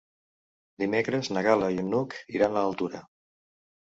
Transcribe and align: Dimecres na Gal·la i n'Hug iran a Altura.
Dimecres 0.83 1.29
na 1.37 1.43
Gal·la 1.47 1.67
i 1.75 1.83
n'Hug 1.89 2.15
iran 2.39 2.57
a 2.57 2.65
Altura. 2.71 3.03